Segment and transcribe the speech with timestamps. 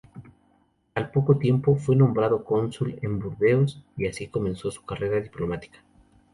[0.95, 5.77] Al poco tiempo, fue nombrado Cónsul en Burdeos y así comenzó su carrera diplomática.